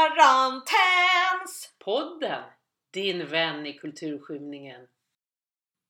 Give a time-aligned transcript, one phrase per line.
[0.00, 1.74] Karantäns!
[1.78, 2.42] Podden,
[2.90, 4.88] din vän i kulturskymningen.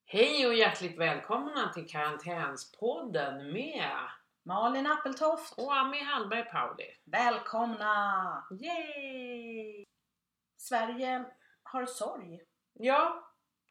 [0.04, 3.90] Hej och hjärtligt välkomna till Karantänspodden med
[4.42, 5.58] Malin Appeltoft.
[5.58, 6.96] och Ami Hallberg Pauli.
[7.04, 8.44] Välkomna!
[8.60, 9.84] Yay!
[10.56, 11.24] Sverige
[11.62, 12.40] har sorg.
[12.72, 13.30] Ja,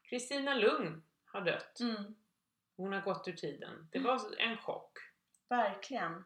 [0.09, 1.79] Kristina Lugn har dött.
[1.79, 2.15] Mm,
[2.77, 3.89] Hon har gått ur tiden.
[3.91, 4.91] Det var en chock.
[5.49, 6.25] verkligen.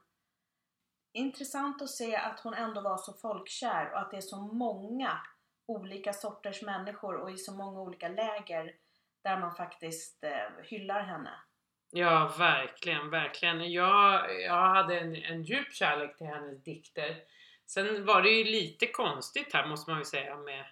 [1.14, 5.18] Intressant att se att hon ändå var så folkkär och att det är så många
[5.66, 8.76] olika sorters människor och i så många olika läger
[9.24, 11.32] där man faktiskt eh, hyllar henne.
[11.92, 13.72] Ja, verkligen, verkligen.
[13.72, 17.18] Jag, jag hade en, en djup kärlek till hennes dikter.
[17.66, 20.66] Sen var det ju lite konstigt här måste man ju säga med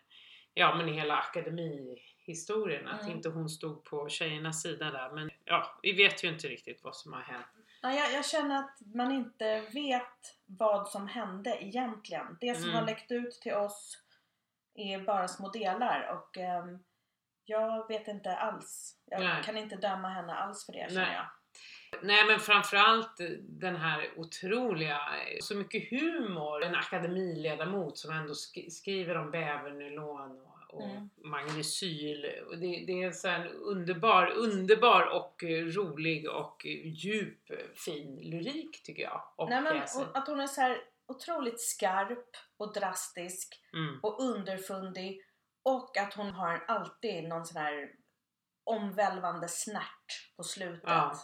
[0.53, 2.87] ja, men hela akademihistorien.
[2.87, 3.15] Att Mm.
[3.15, 5.09] inte hon stod på tjejernas sida där.
[5.11, 7.45] Men ja, vi vet ju inte riktigt vad som har hänt.
[7.81, 12.37] Ja, jag, jag känner att man inte vet vad som hände egentligen.
[12.41, 12.75] Det som Mm.
[12.75, 13.97] har läckt ut till oss
[14.75, 16.79] är bara små delar och ehm,
[17.45, 18.95] jag vet inte alls.
[19.05, 19.43] Jag Nej.
[19.43, 21.15] kan inte döma henne alls för det känner Nej.
[21.15, 21.25] jag.
[22.03, 24.99] Nej men framförallt den här otroliga,
[25.41, 26.63] så mycket humor.
[26.63, 31.09] En akademiledamot som ändå sk- skriver om bävernylon och, och Mm.
[31.15, 32.25] magnesyl.
[32.47, 37.51] Och det, det är en sån här underbar, underbar och eh, rolig och eh, djup
[37.51, 39.23] eh, fin lyrik tycker jag.
[39.35, 40.75] Och Nej, men, och, att hon är så
[41.07, 42.27] otroligt skarp
[42.57, 43.99] och drastisk Mm.
[44.03, 45.21] och underfundig
[45.63, 47.91] och att hon har alltid någon sån här
[48.63, 50.83] omvälvande snärt på slutet.
[50.89, 51.15] Ja.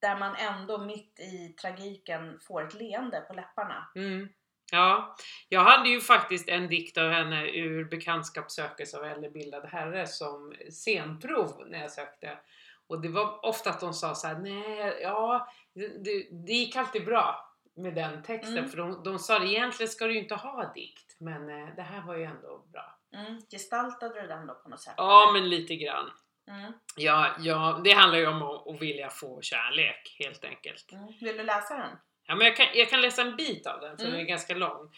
[0.00, 3.90] Där man ändå mitt i tragiken får ett leende på läpparna.
[3.94, 4.28] Mm.
[4.74, 5.16] Ja,
[5.48, 10.06] jag hade ju faktiskt en dikt av henne ur Bekantskap sökes av äldre bildad herre
[10.06, 12.38] som scenprov när jag sökte.
[12.86, 17.04] Och det var ofta att de sa så här: nej, ja, det, det gick alltid
[17.04, 18.58] bra med den texten.
[18.58, 18.70] Mm.
[18.70, 22.06] För de, de sa egentligen ska du ju inte ha dikt, men eh, det här
[22.06, 22.98] var ju ändå bra.
[23.14, 23.40] Mm.
[23.50, 24.94] Gestaltade du den då på något sätt?
[24.96, 26.10] Ja, men lite grann.
[26.48, 26.72] Mm.
[26.96, 30.92] Ja, ja, det handlar ju om att, att vilja få kärlek helt enkelt.
[30.92, 31.06] Mm.
[31.20, 31.98] Vill du läsa den?
[32.32, 34.12] Ja, men jag, kan, jag kan läsa en bit av den för Mm.
[34.12, 34.92] den är ganska lång.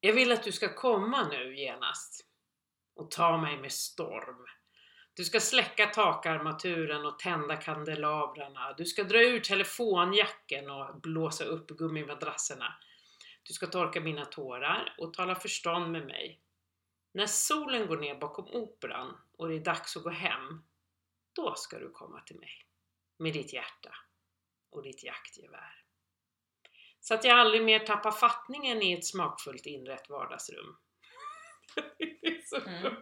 [0.00, 2.26] Jag vill att du ska komma nu genast
[2.94, 4.46] och ta mig med storm.
[5.14, 8.72] Du ska släcka takarmaturen och tända kandelabrarna.
[8.72, 12.74] Du ska dra ur telefonjacken och blåsa upp gummimadrasserna.
[13.42, 16.40] Du ska torka mina tårar och tala förstånd med mig.
[17.12, 20.64] När solen går ner bakom operan och det är dags att gå hem,
[21.32, 22.66] då ska du komma till mig.
[23.18, 23.94] Med ditt hjärta
[24.70, 25.85] och ditt jaktgevär.
[27.08, 30.76] Så att jag aldrig mer tappar fattningen i ett smakfullt inrett vardagsrum.
[32.66, 32.94] Mm.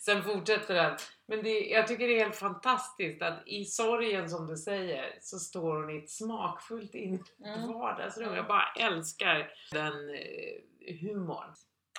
[0.00, 0.96] Sen fortsätter den.
[1.26, 5.38] Men det, jag tycker det är helt fantastiskt att i sorgen som du säger så
[5.38, 7.72] står hon i ett smakfullt inrett Mm.
[7.72, 8.34] vardagsrum.
[8.34, 11.54] Jag bara älskar den eh, humorn.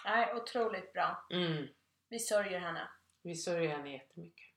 [0.06, 1.28] Nej, otroligt bra.
[1.34, 1.68] Mm.
[2.09, 2.90] Vi sörjer henne.
[3.24, 4.49] Vi sörjer henne jättemycket.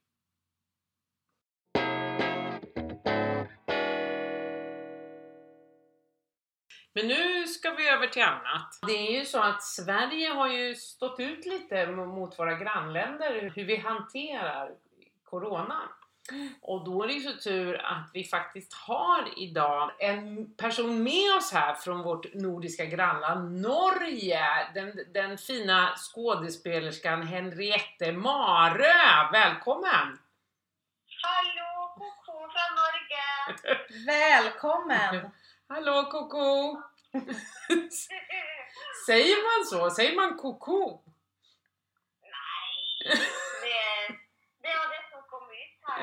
[6.95, 8.79] Men nu ska vi över till annat.
[8.87, 13.65] Det är ju så att Sverige har ju stått ut lite mot våra grannländer hur
[13.65, 14.71] vi hanterar
[15.25, 15.89] Corona.
[16.61, 21.37] Och då är det ju så tur att vi faktiskt har idag en person med
[21.37, 24.45] oss här från vårt nordiska grannland Norge.
[24.75, 29.31] Den, den fina skådespelerskan Henriette Marö.
[29.33, 30.19] Välkommen!
[31.23, 33.79] Hallå, Koko från Norge!
[34.07, 35.31] Välkommen!
[35.73, 36.47] Hallå Koko!
[39.07, 39.91] Säger man så?
[39.91, 41.03] Säger man koko?
[42.37, 42.71] Nej,
[43.63, 43.85] det,
[44.63, 46.01] det var det som kom ut här,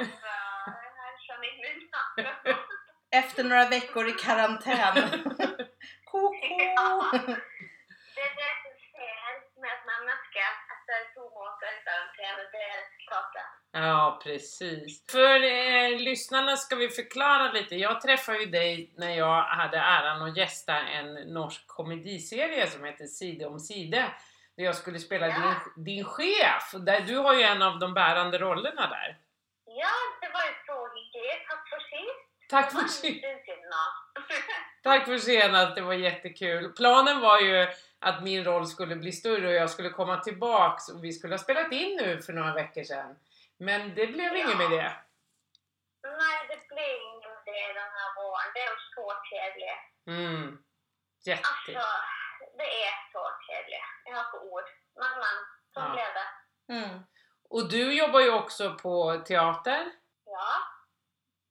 [1.25, 1.79] från mun.
[3.21, 4.95] Efter några veckor i karantän.
[6.11, 6.33] Koko!
[8.15, 9.31] Det är det som sker
[9.61, 10.41] med ett menneske
[10.75, 11.78] efter två månader i karantän, det är resultatet.
[13.71, 15.05] Ja, precis.
[15.11, 17.75] För eh, lyssnarna ska vi förklara lite.
[17.75, 23.05] Jag träffade ju dig när jag hade äran att gästa en norsk komediserie som heter
[23.05, 23.91] Side om side.
[23.91, 25.55] Där jag skulle spela Ja.
[25.75, 26.71] din, din chef.
[26.73, 29.17] Där, du har ju en av de bärande rollerna där.
[29.65, 29.89] Ja,
[30.21, 30.49] det var ju
[30.99, 31.47] hyggligt.
[31.49, 32.49] Tack för sist.
[32.49, 33.73] Tack för, var en sen- stund sedan.
[34.83, 36.73] tack för senast, det var jättekul.
[36.73, 37.67] Planen var ju
[37.99, 41.39] att min roll skulle bli större och jag skulle komma tillbaks och vi skulle ha
[41.39, 43.15] spelat in nu för några veckor sedan.
[43.57, 44.37] Men det blev Ja.
[44.45, 44.91] inget med det.
[46.03, 48.51] Nej, det blir ingen det den här våren.
[48.53, 49.85] Det är så trevligt.
[50.07, 50.63] Mm.
[51.25, 51.43] Jätte.
[51.49, 51.87] Alltså,
[52.57, 53.87] det är så trevligt.
[54.05, 54.63] Jag har på ord.
[54.95, 55.35] Men, men,
[55.73, 55.89] så Ja.
[55.93, 56.29] blev det.
[56.73, 56.99] Mm.
[57.49, 59.91] Och du jobbar ju också på teater,
[60.25, 60.53] Ja,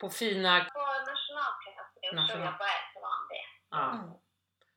[0.00, 0.64] på fina...
[0.64, 3.50] på Nationalteatern Oslo National- jobbar jag som vanligt.
[3.70, 3.90] Ja.
[3.90, 4.10] Mm.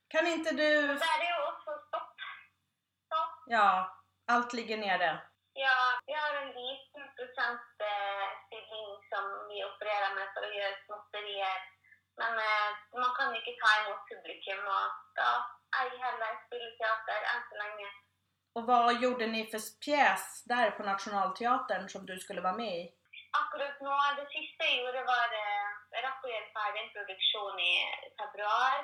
[0.08, 0.86] Kan inte du...
[0.86, 1.51] Men där är.
[3.46, 3.68] Ja,
[4.32, 5.10] allt ligger nere.
[5.52, 10.84] Ja, vi har en liten procent eh, stilling som vi opererar med för att göra
[10.84, 11.58] småtterier.
[12.20, 12.68] Men eh,
[13.02, 15.30] man kan inte ta emot publikum och då
[15.80, 17.88] ej heller spela teater än så länge.
[18.54, 22.94] Och vad gjorde ni för pjäs där på Nationalteatern som du skulle vara med i?
[23.40, 25.52] Akkurat nå, det sista jag gjorde var eh,
[26.32, 27.74] gjøre ferdig en produksjon i
[28.18, 28.76] februar.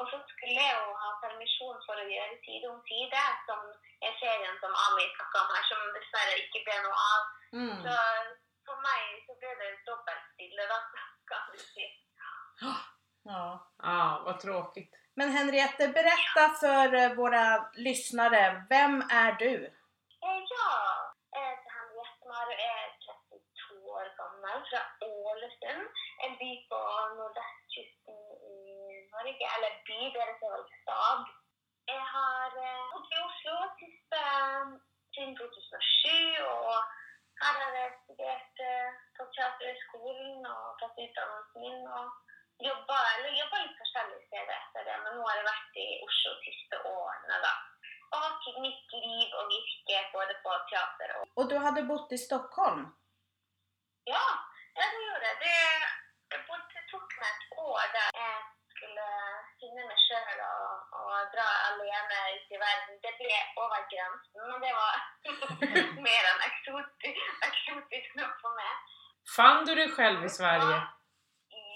[0.00, 3.60] Og så skulle jeg jo ha permisjon for å gjøre Side om side, som
[4.08, 7.28] er serien som Ami snakka om her, som dessverre ikke ble noe av.
[7.60, 7.76] Mm.
[7.84, 7.94] Så
[8.66, 10.80] for meg så ble det dobbelt stille, da,
[11.30, 11.86] kan du si.
[12.64, 12.74] Ja.
[13.82, 14.94] Ja, vad tråkigt.
[15.16, 19.66] Men Henriette, berätta för eh, våra lyssnare, vem är du?
[19.66, 20.70] Eh, Ja,
[21.34, 25.88] jeg heter Henriette Maru, er 32 år gammel, fra Ålesund.
[26.24, 27.53] En by på i
[29.34, 31.22] Norge, eller by, dere ser vel stad.
[31.90, 34.20] Jeg har eh, bodd i Oslo siste,
[35.14, 36.76] siden 2007, og
[37.42, 41.82] her har jeg studert eh, på Teaterhøgskolen og tatt utdannelsen min.
[41.98, 42.06] og
[42.68, 46.34] jobba, eller jobba litt forskjellige steder etter det, men nå har jeg vært i Oslo
[46.38, 47.42] de siste årene.
[47.46, 47.52] da.
[48.14, 52.18] Og hatt mitt liv og virke både på teater og Och du hade bott i
[52.18, 52.82] Stockholm?
[54.06, 54.26] Ja,
[54.76, 55.36] det gjorde jeg.
[55.44, 55.58] Det,
[56.30, 58.53] det bodde- det tok meg et år der jeg
[58.84, 59.06] skulle
[59.60, 62.98] finne meg sjøl og, og dra alene ut i verden.
[63.04, 64.96] Det ble over grensen, men det var
[66.08, 68.74] mer enn eksotisk, eksotisk nok for meg.
[69.36, 70.76] Fann du dig själv i Sverige?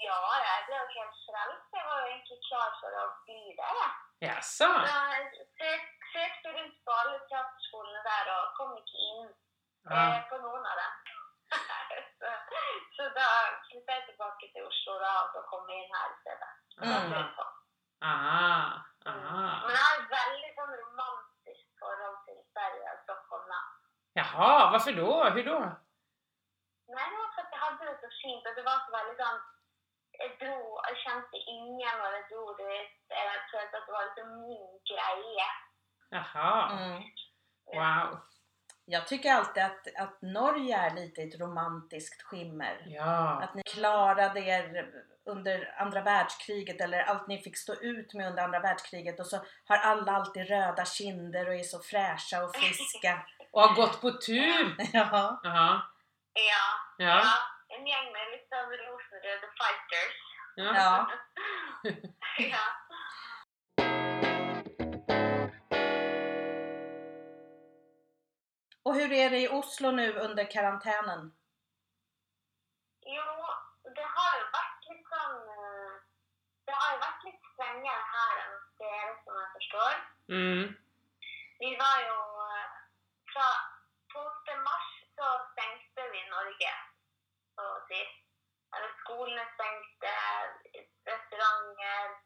[0.05, 1.65] Ja, jeg ble jo helt frelst.
[1.75, 3.89] Jeg var egentlig klar for å bli jeg.
[4.27, 4.69] Jaså?
[4.69, 5.79] Så jeg
[6.13, 9.27] søkte rundt på alle teaterskolene der og kom ikke inn
[9.89, 10.01] Ja.
[10.05, 11.18] eh, på noen av dem.
[12.21, 12.29] så,
[12.95, 13.27] så da
[13.67, 16.51] flyttet jeg tilbake til Oslo da, og så kom jeg inn her i stedet.
[16.79, 17.11] Mm.
[17.13, 17.23] Det.
[18.09, 18.45] Aha,
[19.11, 19.43] aha.
[19.65, 23.53] Men jeg har et veldig sånn romantisk forhold til Sverige og Stockholm.
[24.19, 25.11] Jaha, varför då?
[25.35, 25.59] Hur då?
[26.95, 29.15] Nei, det var for at jeg hadde det så fint, og det var så veldig
[29.23, 29.39] sånn
[30.19, 30.55] Jeg dro,
[30.87, 32.95] jeg kjente ingen når jeg dro dit.
[33.09, 35.45] Jeg følte at det var liksom min greie.
[36.11, 37.03] Jaha, Mm.
[37.77, 38.07] wow.
[38.91, 42.83] Jag tycker alltid att, att Norge är lite ett romantiskt skimmer.
[42.87, 44.85] Ja, Att ni klarade er
[45.25, 49.37] under andra världskriget eller allt ni fick stå ut med under andra världskriget och så
[49.65, 53.25] har alla alltid röda kinder och är så fräscha och friska.
[53.51, 54.75] och har gått på tur.
[54.93, 55.39] Ja.
[55.43, 55.81] Jaha,
[56.33, 56.63] Ja.
[56.97, 57.21] ja,
[57.77, 60.17] En gjeng med litt sånn rosenrøde fighters.
[60.55, 61.11] ja.
[62.37, 62.65] ja.
[68.89, 71.31] Och hur är det i Oslo nu under karantänen?
[73.05, 73.27] Jo,
[73.95, 75.91] det har vært litt sånn eh,
[76.65, 80.01] Det har jo vært litt strengere her enn hos dere, som jeg forstår.
[80.33, 80.65] Mm.
[81.61, 82.73] Vi var jo eh,
[83.35, 83.47] Fra
[84.17, 84.57] 12.
[84.65, 84.91] mars
[85.21, 86.75] så stengte vi Norge,
[87.61, 87.71] så.
[87.93, 90.19] Eller skolene stengte,
[91.13, 92.21] restauranter,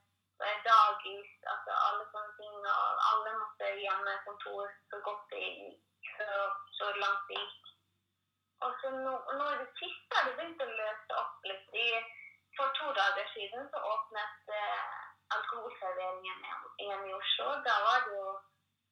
[0.48, 2.60] eh, dagis, altså alle sånne ting.
[2.64, 5.90] Og alle måtte hjemmekontor så godt det gikk,
[6.98, 7.62] gikk.
[8.64, 11.68] Og så nå, nå i det siste har det begynt å løse opp litt.
[11.74, 11.88] I,
[12.58, 14.82] for to dager siden så åpnet eh,
[15.36, 16.38] alkoholserveringen
[16.80, 17.46] igjen- i Oslo.
[17.66, 18.28] Da var det jo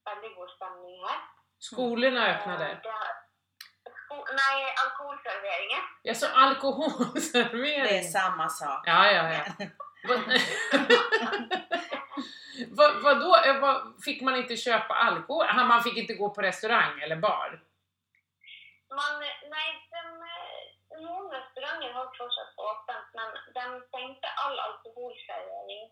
[0.09, 1.19] veldig god stemning her.
[1.59, 2.65] Skolorna öppnade.
[2.71, 3.19] Eh, det har-
[4.03, 5.83] sko, nei, alkoholserveringen.
[6.03, 8.03] Ja, så Det är alkoholservering.
[8.03, 8.87] samma sak.
[8.87, 9.43] Ja, ja, ja.
[10.07, 10.19] Vad-
[12.71, 13.35] Vad, vadå?
[13.45, 15.45] Eh, vad, fick man inte köpa alkohol?
[15.55, 17.59] Man fick inte gå på restaurang eller bar?
[18.91, 19.19] Man,
[19.53, 20.63] nei, de, eh,
[20.99, 25.85] noen restauranter holdt fortsatt åpent, men de stengte all alkoholservering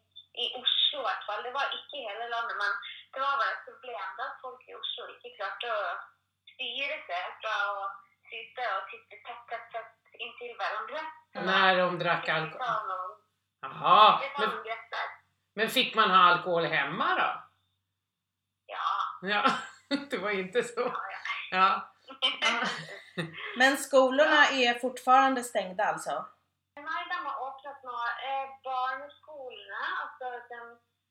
[0.44, 1.44] i Oslo i hvert fall.
[1.46, 2.74] Det var ikke i hele landet, men
[3.14, 5.94] det var vel et problem da at folk i Oslo ikke klarte å
[6.52, 7.88] styre seg fra å
[8.30, 11.06] sitte og sitte tett, tett, tett inntil hverandre.
[11.34, 13.16] När de drack alkohol?
[13.62, 14.50] Jaha, men,
[15.54, 17.30] men fick man ha alkohol hemma då?
[18.66, 18.88] Ja,
[19.22, 19.44] Ja,
[20.10, 20.82] det var inte så.
[20.82, 21.20] ja,
[21.52, 21.92] ja.
[22.22, 22.68] Ja.
[23.58, 26.26] Men skolorna är fortfarande stängda alltså?
[26.76, 27.98] Nei, de har åpnet nå.
[28.28, 30.60] Eh, barneskolene, altså de,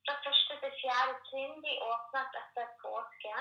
[0.05, 3.35] fra første til fjerde trinn, de åpnet etter påske.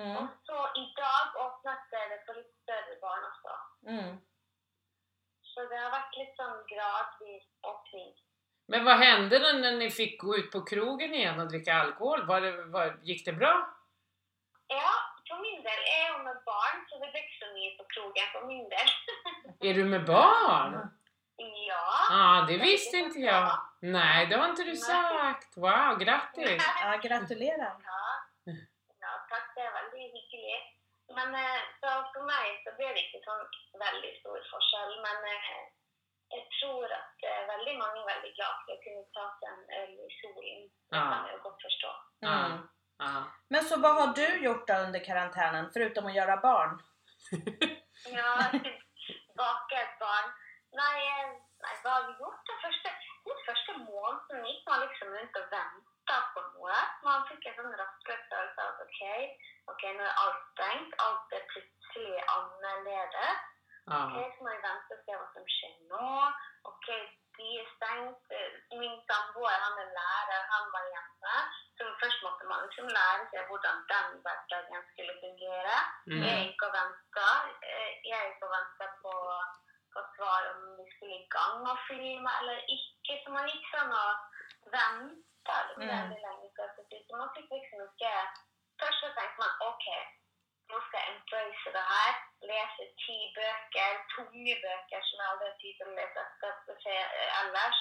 [0.00, 0.16] Mm.
[0.18, 3.56] Og så i dag åpnet det for litt større barn også.
[3.94, 4.14] Mm.
[5.54, 8.14] Så det har litt sånn gradvis åpning.
[8.66, 12.26] Men vad hände då när ni fick gå ut på krogen igen och dricka alkohol?
[12.26, 13.54] Var det, var, gick det bra?
[14.66, 14.92] Ja,
[15.28, 18.42] for min del er jeg jo med barn, så ikke så mye på krogen for
[18.50, 18.88] min del.
[19.68, 20.74] Är du med barn?
[21.70, 21.86] ja.
[22.10, 23.48] Ja, det visste inte jag.
[23.80, 25.56] Nej, det har inte du sagt.
[25.56, 26.62] Wow, grattis!
[26.82, 27.76] Ja, gratulerar!
[27.90, 28.02] Ja.
[29.04, 30.68] ja, tack, det är väldigt hyggligt.
[31.16, 33.42] Men eh, så för mig så blev det inte sån
[33.84, 34.90] väldigt stor skillnad.
[35.06, 35.62] Men eh,
[36.34, 39.62] jag tror att eh, väldigt många är väldigt glada för att kunna ta sig en
[39.80, 40.60] öl i solen.
[40.90, 41.90] Det kan jag gott förstå.
[42.26, 42.52] Mm.
[43.04, 43.14] Ja.
[43.52, 46.72] Men så vad har du gjort då under karantänen förutom att göra barn?
[48.18, 48.32] Ja,
[49.42, 50.28] baka ett barn.
[50.82, 51.02] Nej,
[51.64, 52.88] nej, vad har vi gjort den första,
[53.28, 56.92] den första månaden gick man liksom runt och väntade på något.
[57.08, 59.20] Man fick en sån rastlös känsla av att okej,
[59.72, 63.28] okej nu är allt stängt, allt är plötsligt annorlunda.
[63.90, 63.98] Ja.
[64.04, 66.04] Okej, så man ju vänta och se vad som sker nu.
[66.72, 67.02] Okej,
[67.36, 68.24] det är stängt.
[68.82, 71.13] Min samboer, han är lärare, han var hemma.
[72.84, 75.76] Liksom lära sig hur den vardagen skulle fungera.
[76.10, 76.22] Mm.
[76.28, 77.48] Jag gick och väntade.
[77.70, 79.12] Eh, Jag gick och väntade på,
[79.92, 83.12] på svar om vi skulle igång och filma eller icke.
[83.24, 84.16] Så man gick sån och
[84.76, 85.88] väntade Mm.
[85.94, 86.48] väldigt länge.
[86.90, 88.10] det- Så man fick liksom inte...
[88.80, 90.02] Först så tänkte man okej,
[90.68, 92.12] nu ska jag embrace det här.
[92.50, 95.76] Läsa tio böcker, tunga böcker som jag aldrig har tid
[96.84, 97.78] säga, eh, annars.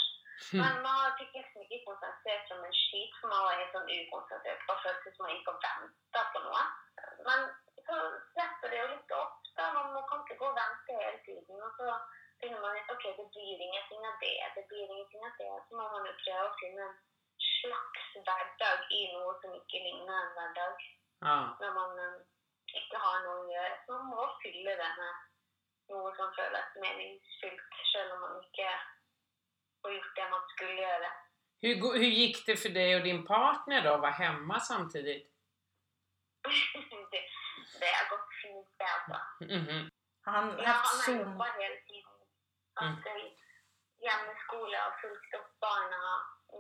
[0.62, 3.90] Men man fick liksom inte koncentrera sig om en skit för man var helt sån
[4.00, 6.72] okoncentrerad och för att man gick och väntade på något.
[7.28, 7.40] Men
[7.88, 7.96] så
[8.34, 11.58] släpper det ju lite upp då, man man kan inte gå och vänta hela tiden
[11.66, 11.86] och så
[12.40, 15.54] finner man att okej, det blir ingenting av det, det blir ingenting av det.
[15.66, 16.96] Så må man ju pröva att finna en
[17.60, 20.76] slags vardag i något som inte liknar en vardag
[21.28, 21.38] Ja.
[21.62, 22.16] när man eh,
[22.80, 23.76] inte har någon att göra.
[23.86, 25.14] Så man må fylla det med
[26.52, 27.62] känns meningsfyllt,
[28.14, 28.70] om man inte
[29.82, 31.10] får gjort det man skulle göra.
[31.62, 35.32] Hur, hur gick det för dig och din partner då att vara hemma samtidigt?
[37.12, 37.24] det,
[37.80, 39.18] det har gått fint det alltså.
[39.44, 39.90] Mhm.
[40.26, 41.32] Har han Ja, haft han har Zoom?
[41.32, 42.18] jobbat hela tiden.
[42.74, 43.30] Att mm.
[44.06, 46.04] Hemskola och följt upp barnen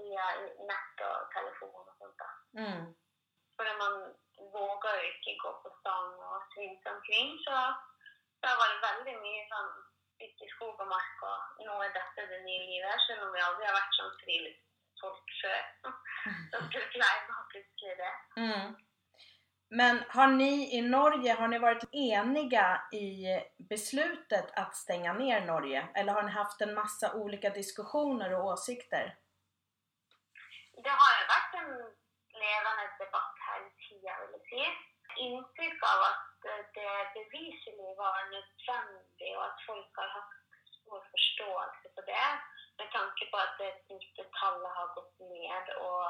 [0.01, 0.25] via
[0.69, 2.35] nät och telefon och sånt där.
[2.61, 2.93] Mm.
[3.55, 3.93] För man
[4.57, 7.51] vågar inte gå på stan och svinsa omkring så
[8.51, 9.71] har varit väldigt mycket sånn
[10.25, 13.41] ute i skog och mark och nu är detta det nya livet, även om vi
[13.47, 15.63] aldrig har varit sån friluftsfolk förr.
[16.51, 18.15] Så plutselig man plötsligt det.
[18.45, 18.65] Mm.
[19.79, 23.07] Men har ni i Norge, har ni varit eniga i
[23.69, 25.87] beslutet att stänga ner Norge?
[25.93, 29.17] Eller har ni haft en massa olika diskussioner och åsikter?
[30.83, 31.71] Det har ju varit en
[32.43, 34.71] levande debatt hela tiden, vill jag säga.
[35.17, 41.85] Intryck av att eh, det bevisligen var nödvändigt och att folk har haft stor förståelse
[41.95, 42.29] för det.
[42.77, 46.05] Med tanke på att det smittetallet har gått ned och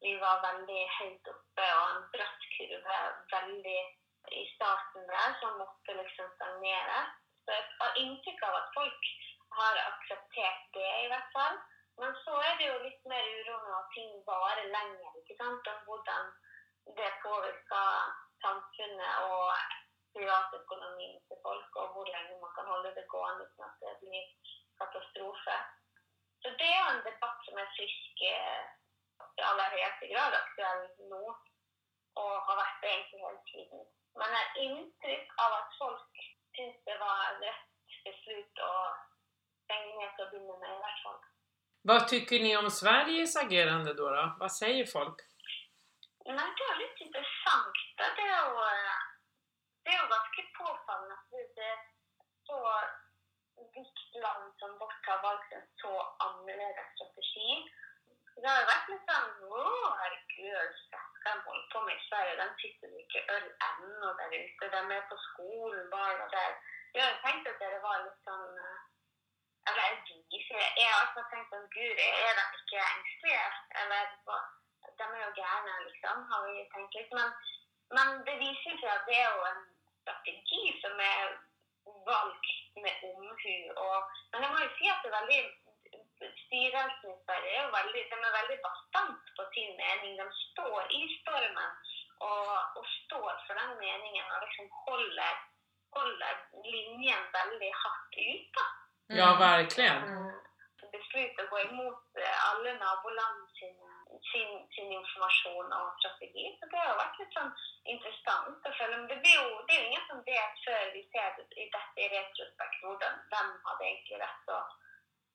[0.00, 2.98] vi var väldigt högt uppe och en bratt kurva
[3.34, 3.90] väldigt
[4.40, 6.98] i starten där som måste liksom stagnera.
[7.44, 9.02] Så jag har intryck av att folk
[9.48, 11.56] har accepterat det i alla fall.
[12.00, 15.66] Men så är det ju lite mer oroande att ting varar längre, inte sant?
[15.66, 16.02] Om hur
[16.96, 19.50] det påverkar samfunnet och
[20.12, 24.24] privatekonomin till folk och hur länge man kan hålla det gående utan att det blir
[24.80, 25.62] katastrofer.
[26.42, 28.14] Så det är en debatt som är frisk
[29.38, 31.22] i allra högsta grad aktuell nu
[32.20, 33.82] och har varit det egentligen hela tiden.
[34.20, 36.12] Man har intryck av att folk
[36.54, 37.68] syns det var rätt
[38.04, 38.54] beslut
[39.64, 41.20] stänga ner till att börja med i alla fall.
[41.82, 44.10] Vad tycker ni om Sveriges agerande då?
[44.10, 44.36] då?
[44.38, 45.18] Vad säger folk?
[46.24, 47.76] Nej, det är lite intressant.
[47.96, 48.54] Det är ju,
[49.84, 51.78] det är ganska påfallande att det är
[52.46, 52.58] så
[53.74, 55.92] vitt land som vårt har valt en så
[56.24, 57.50] annorlunda strategi.
[58.40, 59.30] Det har ju varit lite sån,
[59.60, 64.68] åh herregud, stackaren håller på med i Sverige, den sitter inte öl ännu där ute,
[64.76, 66.52] de är på skolan och där.
[66.92, 68.78] Jag har tänkt att det var lite sån, eh,
[69.68, 69.86] eller
[70.30, 70.48] vis,
[70.82, 71.96] jag har också tänkt att gud,
[72.28, 73.46] är de inte ängsliga?
[73.80, 74.02] Eller
[74.98, 77.12] de är ju gärna liksom, har vi ju tänkt.
[77.18, 77.28] Men,
[77.96, 79.62] men det visar sig att det är en
[80.00, 81.26] strategi som är
[82.08, 82.46] valt
[82.84, 83.58] med omhu.
[84.30, 85.50] Men jag måste ju säga att det är väldigt,
[86.44, 90.12] styrelsen i Sverige är ju väldigt, de är väldigt bastant på sin mening.
[90.22, 91.72] De står i stormen
[92.26, 95.34] och, och står för den meningen och liksom håller,
[95.96, 96.34] håller
[96.74, 98.62] linjen väldigt hårt ute.
[99.18, 100.02] Ja, verkligen.
[100.02, 100.32] Mm.
[100.92, 103.42] Beslut att gå emot eh, alla naboland
[104.82, 106.44] sin, information och strategi.
[106.58, 107.52] Så det har varit sånn
[107.94, 108.58] intressant.
[108.92, 112.06] Men det, ju, det är ingen som vet för vi ser det i detta i
[112.16, 114.66] retrospekt hvordan vem hade egentligen rätt och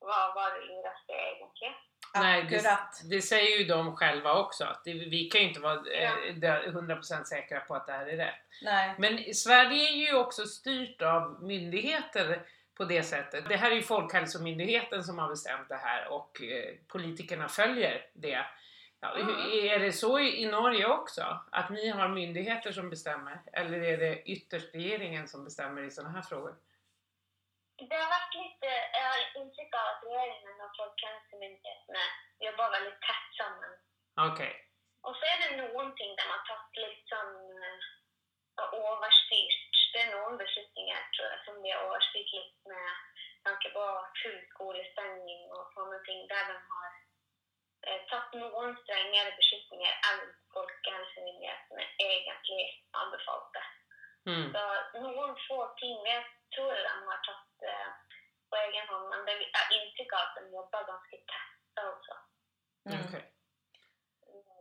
[0.09, 1.75] vad var det luraste egentligen.
[2.13, 2.79] Nej, det,
[3.11, 4.63] det säger ju de själva också.
[4.65, 6.33] Att det, vi kan ju inte vara eh, Ja.
[6.35, 8.35] där 100% säkra på att det här är rätt.
[8.61, 8.95] Nej.
[8.97, 12.41] Men Sverige är ju också styrt av myndigheter
[12.77, 13.49] på det sättet.
[13.49, 18.45] Det här är ju Folkhälsomyndigheten som har bestämt det här och eh, politikerna följer det.
[19.01, 19.09] Ja,
[19.75, 21.23] Är det så i Norge också?
[21.51, 23.41] Att ni har myndigheter som bestämmer?
[23.53, 26.55] Eller är det ytterst regeringen som bestämmer i sådana här frågor?
[27.89, 32.03] Det har varit lite, jag har intryck av att regeringen och Folkhälsomyndigheterna
[32.47, 33.73] jobbar väldigt tätt samman.
[34.29, 34.53] Okej.
[35.05, 37.07] Och så är det någonting där man tagit
[38.61, 39.71] och överstyrt.
[39.93, 42.89] Det är någon beslutningar tror jag som vi har överstyrt lite med
[43.45, 43.83] tanke på
[44.21, 46.89] full skolestängning och sådana ting där de har
[48.83, 50.19] strängare beslutningar än
[50.53, 52.69] Folkhälsomyndigheterna egentligen
[53.01, 53.67] anbefallt det.
[54.31, 54.47] Mm.
[54.53, 54.61] Så
[55.01, 57.89] någon få ting jag tror jag de har tagit eh,
[58.49, 62.13] på egen hand, men det är intryck av att de jobbar ganska tätt också.
[62.89, 62.99] Mm.
[63.05, 63.23] Okej.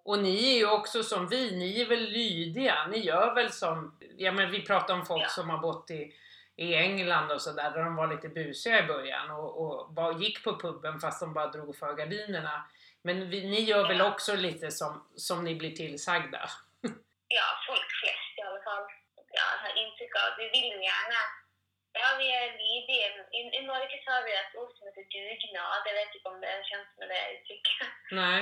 [0.04, 2.86] Och ni är ju också som vi, ni är väl lydiga?
[2.86, 5.28] Ni gör väl som, ja men vi pratar om folk Ja.
[5.28, 6.14] som har bott i,
[6.56, 10.44] i England och sådär, där de var lite busiga i början och, och bara gick
[10.44, 12.68] på puben fast de bara drog för gardinerna.
[13.06, 14.92] Men vi, ni gör väl också lite som,
[15.26, 16.42] som ni blir tillsagda?
[17.38, 18.84] Ja, folk flest i alla fall.
[19.40, 21.20] Jag har intryck av vi vill ju gärna
[22.00, 23.06] Ja, vi är lydiga.
[23.38, 25.82] I, I Norge så har vi ett ord som heter dugnad.
[25.88, 27.78] Jag vet inte om det känns med det uttrycket.
[28.22, 28.40] Nej.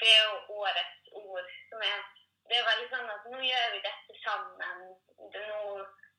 [0.00, 0.28] Det är
[0.60, 1.48] årets ord.
[1.70, 1.98] Som är,
[2.48, 4.78] det är väldigt sånn att nu gör vi detta samman.
[5.34, 5.46] Nu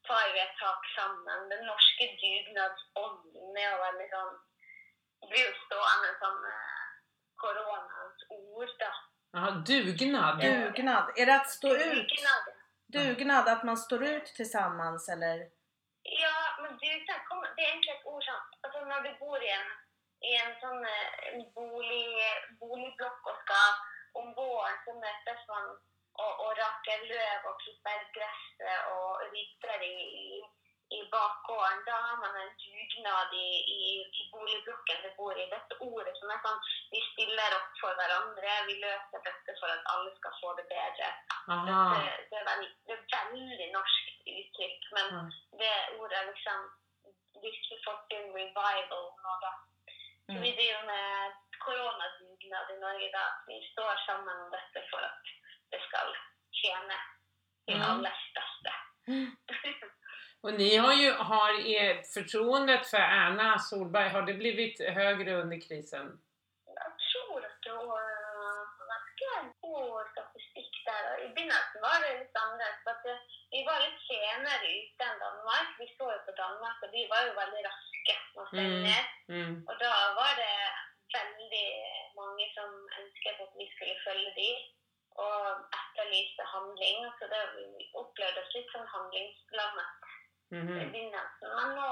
[0.07, 1.49] tar vi ett tak samman.
[1.51, 4.31] Den norska dugnadsånden är väldigt sån,
[5.29, 6.76] blir stående som eh,
[7.44, 8.91] coronans ord då.
[9.32, 10.36] Jaha, dugnad?
[10.41, 12.10] Dugnad, är det att stå ut?
[12.13, 12.44] Dugnad.
[12.98, 15.38] Dugnad, att man står ut tillsammans eller?
[16.24, 19.50] Ja, men dugnad kommer, det är egentligen ett ord som, alltså när du bor i
[19.60, 19.70] en,
[20.29, 22.10] i en sån eh, en bolig,
[22.60, 23.62] boligblock och ska
[24.20, 25.65] om våren så mötes man
[26.22, 30.25] och, och rakar löv och klipper gräset och rydder i, i,
[30.89, 31.84] i bakgården.
[31.86, 33.82] Då har man en dugnad i, i,
[34.20, 35.46] i boligblocken du bor i.
[35.56, 36.60] Detta ordet som är sånn
[36.94, 41.08] vi stiller upp för varandra, vi löser detta för att alla ska få det bättre.
[41.53, 41.65] Aha.
[41.65, 45.21] Det, det, är det är väldigt norskt uttryck, men Ja.
[45.62, 46.60] det ordet är liksom
[47.41, 47.52] vi
[47.86, 49.52] fått en revival nå, da.
[50.26, 50.56] Så vi Mm.
[50.60, 51.34] driver med
[51.65, 53.26] koronadugnad i Norge, da.
[53.47, 55.23] Vi står sammen om dette for at
[55.71, 56.08] det skal
[56.62, 56.97] tjene
[57.67, 57.89] til Mm.
[57.91, 58.71] alles beste.
[60.43, 65.60] Och ni har ju, har er, förtroendet för Erna Solberg, har det blivit högre under
[65.67, 66.06] krisen?
[66.82, 68.06] Jeg tror at det var
[68.93, 69.30] ganske
[69.62, 71.02] god statistikk der.
[71.12, 72.80] og I begynnelsen var det litt annerledes.
[72.84, 75.67] for at det- Vi var litt senere ute enn Danmark.
[75.80, 77.21] Vi så jo på Danmark, og de var
[77.69, 78.97] raske med å stenge
[79.30, 79.36] Mm.
[79.36, 79.56] Mm.
[79.69, 80.58] Og da var det
[81.17, 81.69] veldig
[82.19, 82.69] mange som
[83.00, 84.50] ønsket at vi skulle følge de,
[85.26, 85.39] og
[85.80, 86.97] etterlyste handling.
[87.17, 87.65] Så det vi
[88.02, 88.71] opplevde oss litt
[90.49, 90.91] sånn handlingslammet i Mhm.
[90.91, 91.49] begynnelsen.
[91.55, 91.89] Men nå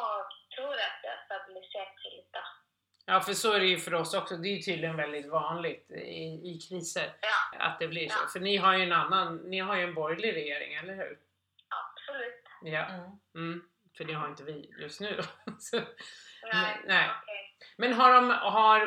[0.56, 2.44] tror jeg at det har stabilisert seg litt, da.
[3.08, 4.38] Ja, för så är det ju för oss också.
[4.38, 8.20] Det är ju tydligen väldigt vanligt i, i kriser Ja, att det blir så.
[8.24, 8.28] Ja.
[8.34, 11.20] För ni har ju en annan, ni har ju en borgerlig regering, eller hur?
[11.70, 12.44] absolutt.
[12.62, 12.86] Ja.
[12.86, 13.12] Mm.
[13.36, 13.70] Mm.
[13.98, 15.22] För det har inte vi just nu.
[15.60, 15.82] Så.
[16.86, 17.10] Nej.
[17.10, 17.30] ok.
[17.78, 18.80] Men har, de, har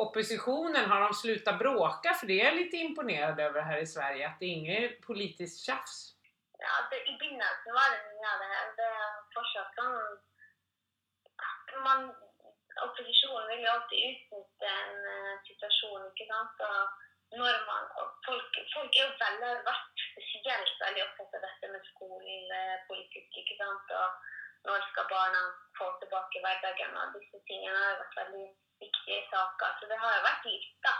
[0.00, 2.14] oppositionen, har de slutat bråka?
[2.14, 5.66] För det är jag lite imponerad över här i Sverige, att det är inget politiskt
[5.66, 6.14] tjafs.
[6.58, 8.66] Ja, det, I begynnelsen var det mye av det her.
[8.76, 9.96] Det er fortsatt sånn
[11.48, 12.12] at man,
[12.82, 16.62] Opposisjonen vil jo alltid utnytte en eh, situasjon, ikke sant.
[16.68, 17.88] Og når man,
[18.26, 23.94] folk, folk er jo veldig, vært spesielt veldig opptatt av dette med skolepolitikk, ikke sant.
[24.00, 25.42] Og når skal barna
[25.78, 28.44] få tilbake hverdagen, og disse tingene har jo vært veldig
[28.84, 29.78] viktige saker.
[29.80, 30.94] Så det har jo vært lytta.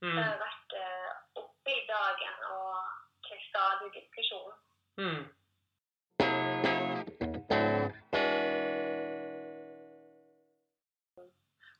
[0.00, 0.18] Det Mm.
[0.22, 2.74] har vært eh, oppe i dagen og
[3.28, 4.52] til stadig diskusjon.
[5.00, 5.22] Mm.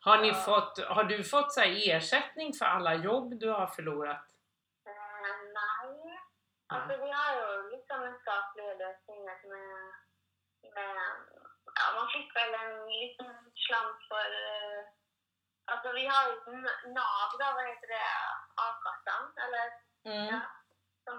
[0.07, 4.27] Har, ni fått, har du fått så här ersättning för alla jobb du har förlorat?
[4.87, 6.19] Eh, nei.
[6.75, 9.95] Altså, vi har jo litt sånne statlige løsninger med,
[10.77, 11.01] med
[11.77, 13.33] Ja, man fikk vel en liten
[13.67, 14.85] slant for eh,
[15.75, 18.05] Altså, vi har N- Nav, da, hva heter det?
[18.67, 19.75] A-kassen, eller
[20.07, 20.27] Mm.
[20.31, 20.41] ja,
[21.05, 21.19] som,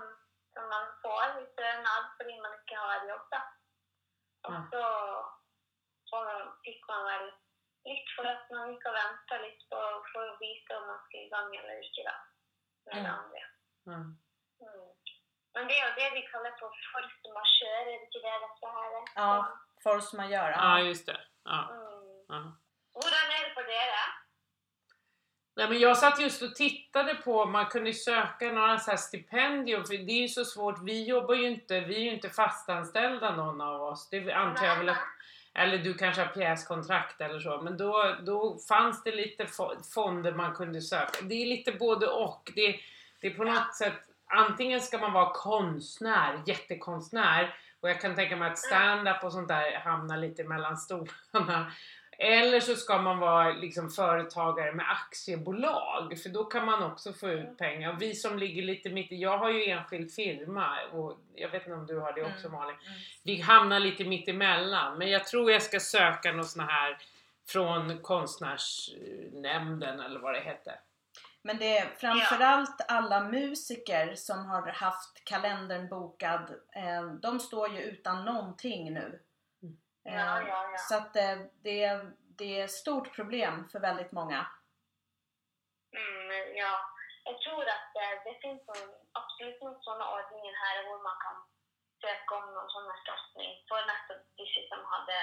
[0.56, 3.42] som man får i stønad fordi man ikke har jobb, da.
[4.48, 4.62] Og Ja.
[4.72, 4.84] så,
[6.12, 6.22] så
[6.64, 7.26] fikk man vel
[7.92, 9.80] litt for at man gikk og venta litt på
[10.12, 12.16] for å vite om man skulle i gang eller ikke, da.
[12.86, 13.20] Med det Mm.
[13.20, 13.42] andre.
[13.88, 14.08] Mm.
[14.66, 14.90] Mm.
[15.54, 18.68] Men det är ju det vi kallar för force majeure, är det inte det detta
[18.78, 19.06] här är?
[19.16, 19.58] Ja.
[19.84, 20.52] Force majeure.
[20.52, 21.20] Ja, just det.
[21.44, 21.60] Ja.
[21.72, 22.26] Mm.
[22.34, 22.42] Ja.
[22.94, 24.06] Hur är det på det då?
[25.56, 29.84] Nej, men jag satt just och tittade på, man kunde söka några så här stipendier,
[29.84, 33.36] för det är ju så svårt, vi jobbar ju inte, vi är ju inte fastanställda
[33.36, 34.10] någon av oss.
[34.10, 34.98] Det antar jag väl att
[35.58, 40.32] eller du kanske har pjäskontrakt eller så, men då, då fanns det lite fo- fonder
[40.32, 41.22] man kunde söka.
[41.22, 42.52] Det är lite både och.
[42.56, 42.80] Det,
[43.22, 43.94] det är på något sätt,
[44.28, 49.48] antingen ska man vara konstnär, jättekonstnär, och jag kan tänka mig att stand-up och sånt
[49.48, 51.72] där hamnar lite mellan stolarna.
[52.20, 57.30] Eller så ska man vara liksom företagare med aktiebolag för då kan man också få
[57.30, 57.94] ut pengar.
[57.94, 61.62] Och vi som ligger lite mitt i, jag har ju enskild firma och jag vet
[61.62, 62.60] inte om du har det också Mm.
[62.60, 62.76] Malin.
[62.86, 63.00] Mm.
[63.24, 66.98] Vi hamnar lite mitt emellan men jag tror jag ska söka något sån här
[67.48, 70.80] från konstnärsnämnden eller vad det hette.
[71.42, 77.82] Men det är framförallt alla musiker som har haft kalendern bokad, eh, de står ju
[77.82, 79.20] utan någonting nu.
[80.08, 80.78] Ja, Eh, ja, ja.
[80.78, 81.80] Så att eh, det,
[82.40, 84.42] det är ett stort problem för väldigt många.
[86.02, 86.74] Mm, ja.
[87.24, 88.88] Jag tror att eh, det finns en,
[89.20, 91.38] absolut någon sådana ordningar här där man kan
[92.04, 95.18] söka om någon sån ersättning för nästan vissa som hade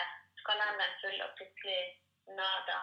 [0.49, 1.93] kalendern full och plötsligt
[2.41, 2.81] nöda.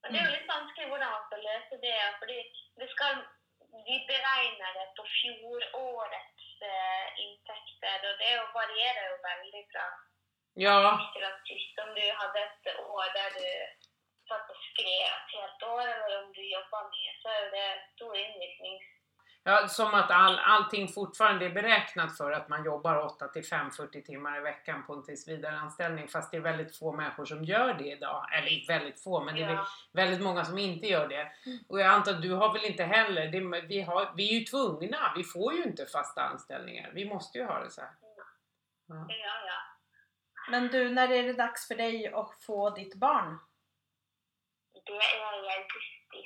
[0.00, 2.40] Men det är ju lite vanskligt hur man ska lösa det, för det,
[2.80, 3.04] det ska,
[3.88, 9.92] vi beräknar det på fjolårets eh, intäkter och det varierar ju väldigt från
[10.54, 11.12] Ja,
[11.48, 13.48] sist om du hade ett år där du
[14.28, 18.16] satt och skrev ett helt år eller om du jobbar med så är det stor
[18.16, 18.78] inriktning.
[19.44, 23.70] ja som att all, allting fortfarande är beräknat för att man jobbar 8 till 5,
[23.70, 27.74] 40 timmar i veckan på en tillsvidareanställning fast det är väldigt få människor som gör
[27.74, 28.26] det idag.
[28.38, 29.66] Eller väldigt få, men det är Ja.
[29.92, 31.32] väldigt många som inte gör det.
[31.68, 34.44] Och jag antar att du har väl inte heller, det, vi, har, vi är ju
[34.44, 36.90] tvungna, vi får ju inte fasta anställningar.
[36.94, 37.90] Vi måste ju ha det så här.
[38.86, 39.06] Ja.
[39.08, 39.14] Ja,
[39.46, 39.60] ja.
[40.48, 43.38] Men du, när är det dags för dig att få ditt barn?
[44.86, 46.22] Det är i augusti.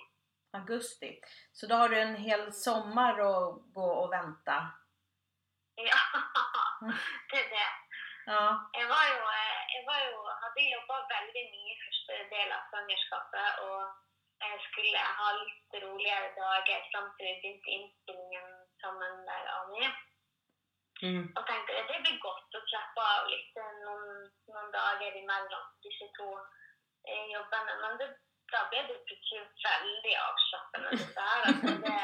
[0.53, 1.21] Augusti.
[1.53, 4.57] Så då har du en hel sommar att gå och vänta.
[5.75, 6.01] Ja,
[7.31, 7.71] det är det.
[8.27, 8.71] Ja.
[8.73, 9.05] Jag var
[9.41, 13.83] eh, jag var ju, hade jobbat väldigt mycket första del av svangerskapet och
[14.39, 18.49] jag skulle ha lite roligare dagar fram till jag började inspelningen
[18.81, 19.89] som en mig.
[21.03, 21.25] Mm.
[21.37, 24.07] och tänkte att det blir gott att trappa av lite någon,
[24.55, 26.31] någon dagar emellan dessa två
[27.11, 27.67] eh, jobben.
[27.83, 28.09] Men det,
[28.53, 30.99] då blev det avslappnande.
[31.15, 32.01] Så här, alltså det,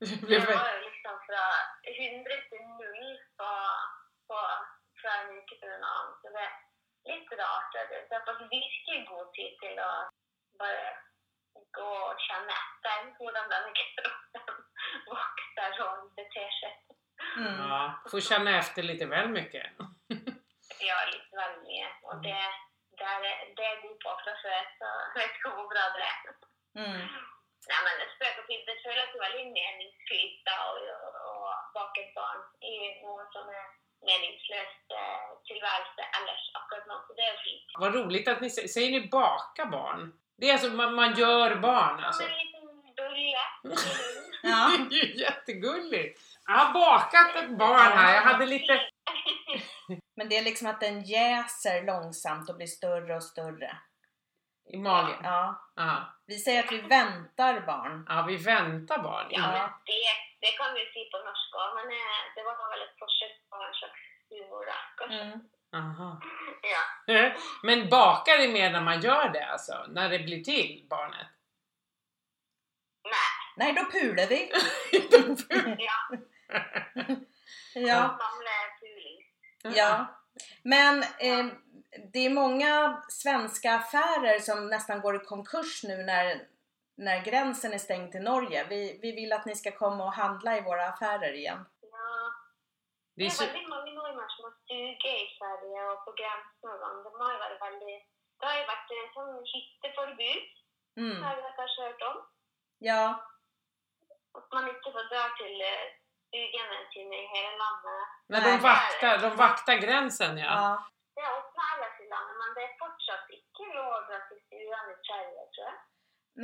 [0.30, 3.50] Det var ju liksom från 100 till 0 på,
[4.28, 4.38] på,
[5.00, 6.18] från en vecka till en annan.
[6.22, 6.46] Så det
[7.10, 7.72] är lite rart.
[7.72, 10.10] Det- har fått virkelig god tid till att
[10.58, 10.86] bara
[11.78, 14.54] gå och känna efter hur den där kroppen
[15.14, 16.89] vaknar och beter sig.
[17.36, 17.68] Mm.
[17.68, 17.80] Ja,
[18.10, 19.66] får känna efter lite väl mycket.
[20.88, 21.90] Ja, lite väl mycket.
[22.08, 22.40] Och det,
[22.98, 23.20] det, är,
[23.56, 24.30] det är god på för
[24.60, 24.86] att så
[25.18, 26.20] jag vet inte hur bra det är.
[26.84, 27.06] Mm.
[27.70, 32.40] Nej men spök och fint, det känns väldigt meningsfyllt och, och, och baka ett barn
[32.72, 32.74] i
[33.06, 33.66] något som är
[34.10, 36.94] meningslöst eh, tillvärelse annars akkurat nu.
[37.06, 37.66] Så det är fint.
[37.82, 40.02] Vad roligt att ni sä- säger ni baka barn?
[40.38, 42.22] Det är alltså man, man gör barn alltså?
[42.22, 43.44] Som en liten bulle.
[44.42, 44.70] Ja.
[44.90, 46.20] Det är ju jättegulligt!
[46.50, 48.72] Jag har bakat ett barn här, jag hade lite...
[50.16, 53.78] Men det är liksom att den jäser långsamt och blir större och större.
[54.72, 55.20] i magen.
[55.22, 55.72] Ja.
[55.76, 58.06] Ja, Vi säger att vi väntar barn.
[58.08, 59.26] ja vi väntar barn.
[59.30, 60.02] Ja, men det,
[60.40, 63.74] det kan vi se på norska, men eh, det var väl ett försök på en
[63.74, 64.64] slags humor
[64.98, 65.20] kanske.
[65.22, 65.40] Mm.
[65.74, 66.20] Aha.
[67.06, 67.32] Ja.
[67.62, 69.86] Men bakar är mer när man gör det alltså?
[69.88, 71.26] När det blir till barnet?
[73.04, 73.12] Nej,
[73.56, 74.52] Nej, då pular vi.
[75.84, 76.18] ja.
[77.74, 78.18] Ja.
[79.62, 80.06] Ja.
[80.62, 81.46] Men eh,
[82.12, 86.46] det är många svenska affärer som nästan går i konkurs nu när,
[86.96, 88.66] när gränsen är stängd till Norge.
[88.68, 91.64] Vi, vi vill att ni ska komma och handla i våra affärer igen.
[91.80, 92.32] Ja.
[93.16, 96.76] Det Det är väldigt många norrmän som har stugor i Sverige och på gränsen.
[97.04, 98.02] De har ju varit väldigt...
[98.38, 100.44] Det har ju varit en sån hytteförbud,
[100.96, 101.22] Mm.
[101.22, 102.16] har jag kanske hört om.
[102.78, 103.04] Ja,
[104.38, 105.56] Att man inte får dra till
[108.32, 108.42] Nej.
[108.46, 110.50] de vaktar, de vaktar gränsen ja.
[110.60, 110.70] ja.
[111.14, 114.84] Det är öppna alla landet, men det är fortsatt inte lov att dra till stugan
[114.94, 115.78] i Sverige, tror jag.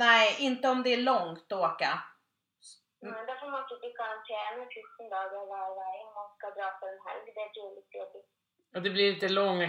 [0.05, 1.91] Nej, inte om det är långt att åka.
[3.01, 3.13] Mm.
[3.13, 6.45] Men då får man sitta i karantän i 14 dagar var väg om man ska
[6.57, 7.21] dra för en helg.
[7.25, 8.29] Det blir lite jobbigt.
[8.75, 9.59] Och det blir lite lång,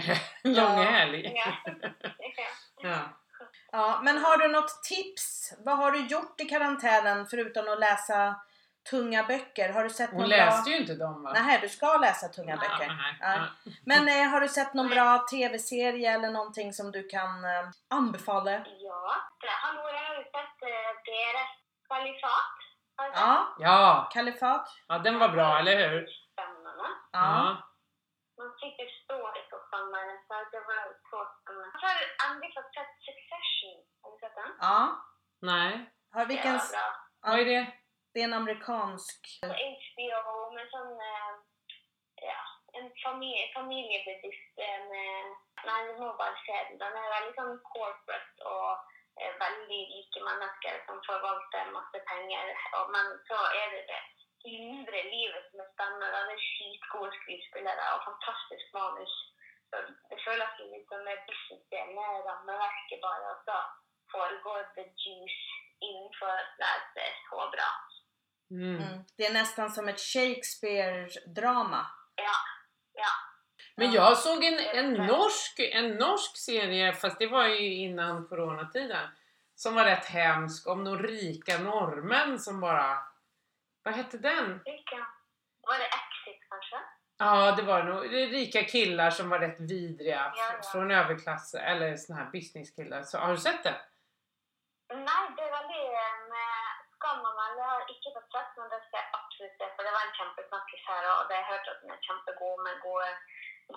[0.59, 1.19] lång helg.
[1.35, 1.51] Ja.
[2.81, 2.99] Ja.
[3.71, 5.53] Ja, men har du något tips?
[5.65, 8.35] Vad har du gjort i karantänen förutom att läsa
[8.89, 9.73] tunga böcker?
[9.73, 10.71] Har du sett Hon någon läste bra...
[10.71, 11.31] ju inte dem va?
[11.33, 12.87] Nej, du ska läsa tunga Ja, böcker.
[12.87, 13.33] nej, Ja.
[13.35, 13.71] ja.
[13.85, 18.51] Men eh, har du sett någon bra TV-serie eller någonting som du kan eh, anbefalla?
[18.51, 19.15] Ja,
[19.63, 21.51] hallå, jag har sett eh, deras
[21.89, 22.55] kalifat.
[22.97, 23.19] Du sett?
[23.21, 24.67] Ja, Ja, Kalifat.
[24.87, 26.07] ja, den var bra, eller hur?
[26.33, 26.83] Spännande.
[27.11, 27.19] Ja.
[27.19, 27.65] Ja.
[28.37, 30.17] Man sitter ståligt och sommaren.
[30.27, 30.75] Så det var.
[31.11, 33.77] Jag har fått sett Succession.
[34.01, 34.51] Har du sett den?
[34.61, 35.05] Ja.
[35.41, 35.89] Nej.
[36.13, 36.53] Har vilken...
[36.53, 37.31] Det var bra.
[37.31, 37.65] Vad är det?
[38.13, 39.19] Det är en amerikansk...
[39.41, 41.33] HBO med sån, eh,
[42.31, 42.41] ja,
[42.77, 45.25] en familj, familjebedrift eh,
[45.67, 46.97] nej du må bara se den.
[46.97, 48.73] Är väldigt corporate och
[49.21, 52.45] eh, väldigt rika människor som förvaltar en massa pengar.
[52.75, 54.01] Och, men så är det det
[54.43, 56.17] inre livet som är spännande.
[56.17, 59.13] Han är skitgod skådespelare och fantastisk manus.
[59.69, 59.75] Så
[60.09, 61.63] det känns lite som en business
[61.97, 63.57] med ramverket bara och så
[64.11, 65.47] foregår the juice
[65.91, 67.71] inför det här så bra.
[68.51, 68.75] Mm.
[68.75, 69.03] Mm.
[69.17, 71.85] Det är nästan som ett Shakespeare-drama.
[72.15, 72.35] Ja,
[72.93, 73.09] ja.
[73.75, 79.09] Men jag såg en, en, norsk, en norsk serie, fast det var ju innan coronatiden,
[79.55, 82.99] som var rätt hemsk om de rika norrmän som bara...
[83.83, 84.61] Vad hette den?
[84.65, 85.07] Vilka?
[85.61, 86.75] Var det Exit kanske?
[87.17, 90.69] Ja, det var nog det är rika killar som var rätt vidriga Ja, ja.
[90.71, 93.03] från överklass eller såna här businesskillar.
[93.03, 93.75] Så, har du sett det?
[94.93, 95.88] Nej, det skam om
[98.13, 101.35] sett men det ska jag absolut se för det var en kämpesnackis här och det
[101.35, 103.09] har jag hört att den är kämpegod med goda,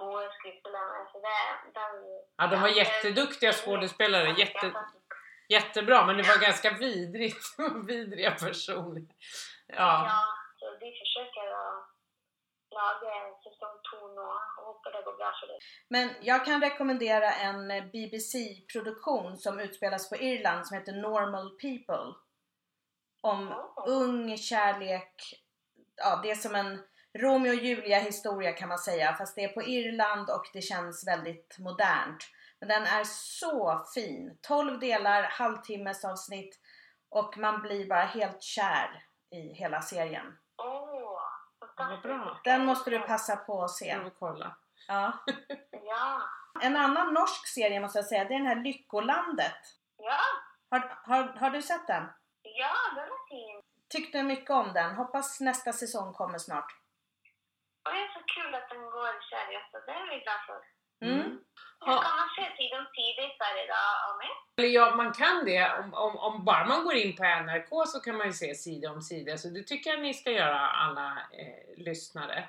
[0.01, 0.99] goda skådespelare.
[1.11, 1.39] Så det,
[1.79, 1.93] den,
[2.39, 4.29] Ja, de var jätteduktiga skådespelare.
[4.43, 4.67] Jätte,
[5.57, 7.45] jättebra, men det var ganska vidrigt.
[7.91, 9.03] Vidriga personer.
[9.67, 9.93] Ja.
[10.13, 10.23] Ja,
[10.59, 11.93] så de försöker att
[12.81, 13.15] laga
[13.45, 15.59] säsong två nu och hoppas det går bra för det.
[15.89, 22.15] Men jag kan rekommendera en BBC-produktion som utspelas på Irland som heter Normal People.
[23.23, 23.85] Om Oh.
[23.87, 25.43] ung kärlek.
[25.97, 26.83] Ja, det är som en
[27.19, 29.15] Romeo och Julia historia kan man säga.
[29.15, 32.25] Fast det är på Irland och det känns väldigt modernt.
[32.61, 34.39] Men den är så fin.
[34.43, 36.61] 12 delar, halvtimmes avsnitt
[37.09, 40.39] och man blir bara helt kär i hela serien.
[40.57, 41.21] Åh,
[41.61, 42.03] fantastiskt.
[42.03, 42.41] bra.
[42.45, 43.87] Den måste du passa på att se.
[43.87, 44.57] Jag kolla.
[44.89, 45.13] Ja.
[45.85, 46.23] Ja,
[46.63, 49.57] En annan norsk serie måste jag säga, det är den här Lyckolandet.
[49.97, 50.19] ja,
[50.71, 52.05] Har, har, har du sett den?
[52.59, 53.61] Ja, den är fin.
[53.89, 54.95] Tyckte mycket om den.
[54.95, 56.71] Hoppas nästa säsong kommer snart.
[57.85, 60.41] Och det är så kul att den går i Sverige, så det är vi glada
[60.47, 60.61] för.
[61.07, 61.23] Mm.
[61.87, 62.03] Hur Ja.
[62.03, 63.75] kan man se sida i Sverige då,
[64.11, 64.27] Ami?
[64.57, 65.73] Eller ja, man kan det.
[65.79, 68.91] Om, om, om bara man går in på NRK så kan man ju se sida
[68.91, 69.37] om sida.
[69.39, 72.49] Så det tycker jag ni ska göra alla eh, lyssnare.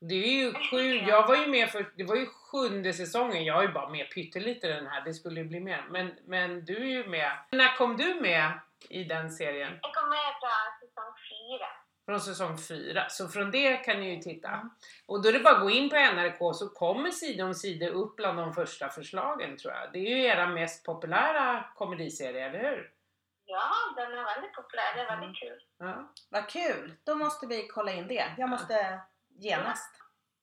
[0.00, 3.44] Det är ju sju, jag var ju med för, det var ju sjunde säsongen.
[3.44, 5.84] Jag är ju bara med pyttelite i den här, det skulle ju bli mer.
[5.90, 7.32] Men, men du är ju med.
[7.50, 8.52] När kom du med
[8.90, 9.78] i den serien?
[9.82, 11.66] Jag kommer med från säsong fyra.
[12.06, 13.08] Från säsong fyra.
[13.08, 14.48] Så från det kan ni ju titta.
[14.48, 14.70] Mm.
[15.06, 17.86] Och då är det bara att gå in på NRK så kommer sida om sida
[17.88, 19.92] upp bland de första förslagen tror jag.
[19.92, 22.92] Det är ju era mest populära komediserie, eller hur?
[23.44, 24.94] Ja, den är väldigt populär.
[24.94, 25.60] Det är väldigt kul.
[25.78, 26.12] Ja.
[26.30, 26.94] Vad kul!
[27.04, 28.26] Då måste vi kolla in det.
[28.38, 29.92] Jag måste genast.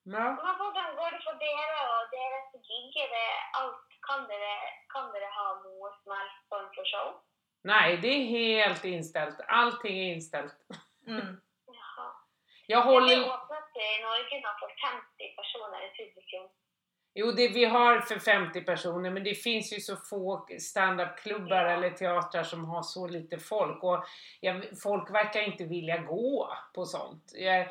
[0.04, 0.25] ja.
[0.45, 2.91] Men hvordan går det för er och deras gig?
[3.04, 3.86] Är det allt?
[4.08, 4.54] Kan dere,
[4.93, 7.10] kan dere ha något som helst form för show?
[7.62, 9.36] Nej, det är helt inställt.
[9.48, 10.54] Allting är inställt.
[11.08, 11.26] Mm.
[11.65, 12.12] Jaha.
[12.67, 13.17] Jag Det är håller...
[13.17, 16.50] öppnat i Norge för 50 personer i publikum.
[17.13, 21.69] Jo, det vi har för 50 personer, men det finns ju så få standupklubbar Ja.
[21.72, 23.84] eller teatrar som har så lite folk.
[23.84, 24.06] Och
[24.39, 27.32] jag, folk verkar inte vilja gå på sånt.
[27.36, 27.67] Jag,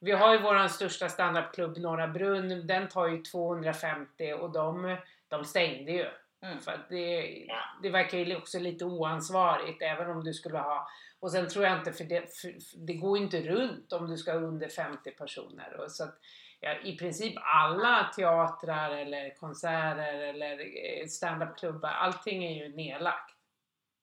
[0.00, 4.96] vi har ju våran största standupklubb Norra Brunn, den tar ju 250 och de,
[5.28, 6.06] de stängde ju.
[6.42, 6.60] Mm.
[6.60, 7.46] För det,
[7.82, 10.88] det verkar ju också lite oansvarigt även om du skulle ha
[11.20, 12.54] och sen tror jag inte för det, för,
[12.86, 15.80] det går inte runt om du ska ha under 50 personer.
[15.80, 16.18] Och så att,
[16.60, 23.36] ja, I princip alla teatrar eller konserter eller eh, standupklubbar, allting är ju nedlagt.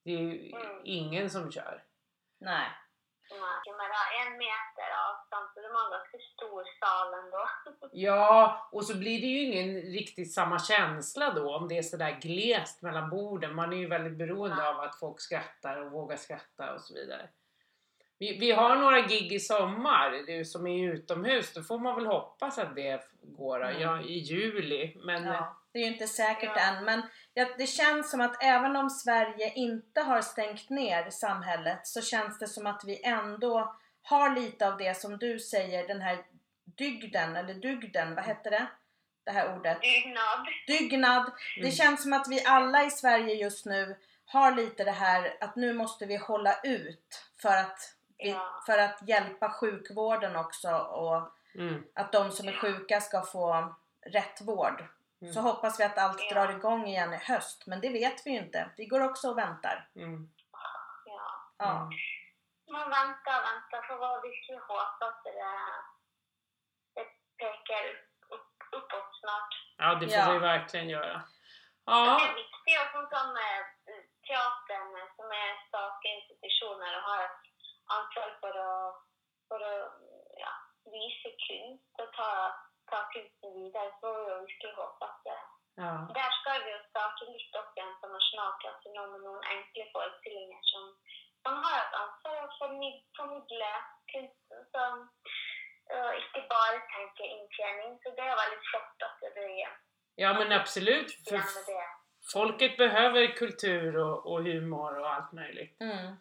[0.04, 0.82] Det är ju Mm.
[0.84, 1.84] ingen som kör.
[2.39, 2.67] Nej.
[3.32, 7.44] Nej, men ha en meter avstånd, så det var en ganska stor sal ändå.
[7.92, 12.18] Ja, och så blir det ju ingen riktigt samma känsla då om det är sådär
[12.22, 13.56] glest mellan borden.
[13.56, 14.70] Man är ju väldigt beroende Ja.
[14.70, 17.30] av att folk skrattar och vågar skratta och så vidare.
[18.18, 21.54] Vi, vi har några gig i sommar det är som är utomhus.
[21.54, 23.82] Då får man väl hoppas att det går Mm.
[23.82, 24.98] ja, i juli.
[25.04, 26.62] Men Ja, det är ju inte säkert Ja.
[26.62, 27.01] än men
[27.34, 32.39] ja, det känns som att även om Sverige inte har stängt ner samhället så känns
[32.39, 36.17] det som att vi ändå har lite av det som du säger, den här
[36.65, 38.67] dygden, eller dygden, vad hette det?
[39.23, 39.77] Det här ordet.
[39.82, 40.47] Dugnad.
[40.67, 41.32] Dygnad.
[41.55, 41.71] Det Mm.
[41.71, 45.73] känns som att vi alla i Sverige just nu har lite det här att nu
[45.73, 47.79] måste vi hålla ut för att,
[48.17, 48.63] vi, Ja.
[48.65, 54.41] för att hjälpa sjukvården också och mm, att de som är sjuka ska få rätt
[54.41, 54.84] vård.
[55.21, 55.34] Mm.
[55.34, 56.34] Så hoppas vi att allt Ja.
[56.34, 58.69] drar igång igen i höst, men det vet vi ju inte.
[58.77, 59.89] Vi går också och väntar.
[59.95, 60.29] mm,
[61.05, 61.21] Ja.
[61.58, 61.71] Ja.
[61.75, 61.89] mm.
[62.71, 65.34] Man väntar och väntar, för vad vi skulle hoppas att det,
[66.95, 67.05] det
[67.38, 67.84] pekar
[68.36, 69.51] upp, uppåt snart.
[69.77, 70.32] Ja, det får Ja.
[70.32, 71.13] vi verkligen göra.
[71.17, 73.63] Det Ja, är viktigt och som eh,
[74.27, 77.21] teatern eh, som är statliga institutioner och har
[77.97, 78.95] ansvar för att,
[79.47, 79.91] för att
[80.43, 80.51] ja,
[80.93, 82.32] visa kunst och ta,
[82.91, 83.91] ta kunsten vidare.
[83.99, 85.45] Så jag virkelig håpe at eh,
[85.84, 85.91] ja.
[86.19, 90.63] Der skal vi jo starte litt opp igjen på Nationaltheatret nå med noen enkle forestillinger
[90.71, 90.89] som,
[91.43, 93.69] som har et ansvar å formid- formidle
[94.13, 94.65] kunsten.
[94.73, 95.06] Som,
[95.99, 97.95] og ikke bare tenke inntjening.
[98.04, 99.78] Så det er veldig flott at det blir igjen
[100.19, 101.12] ja men absolut.
[101.30, 101.88] För med det.
[102.34, 105.82] folket behöver kultur och, och humor och allt möjligt.
[105.82, 106.15] Mm.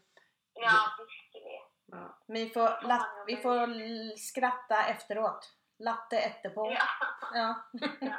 [0.54, 1.62] Ja, virkelig.
[1.86, 2.18] Ja.
[2.26, 3.66] Vi, får vi får
[4.16, 5.52] skratta efteråt.
[5.78, 6.72] Latte efterpå.
[7.34, 7.54] Ja.
[8.00, 8.14] Ja.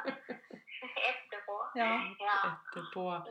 [1.10, 1.70] Etterpå.
[1.74, 2.00] ja.
[2.18, 2.56] Ja.
[2.94, 3.08] På.
[3.10, 3.24] Mm.